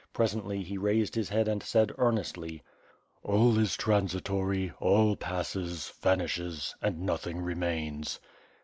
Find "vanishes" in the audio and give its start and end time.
6.01-6.73